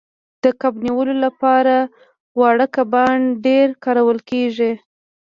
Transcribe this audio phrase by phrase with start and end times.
[0.43, 1.75] د کب نیولو لپاره
[2.39, 4.71] واړه کبان ډیر کارول کیږي